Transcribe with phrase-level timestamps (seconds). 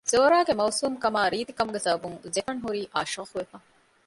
[0.11, 3.57] ޒޯރާގެ މައުސޫމު ކަމާ ރީތި ކަމުގެ ސަބަބުން ޒެފަން ހުރީ އާޝޯޙު ވެފަ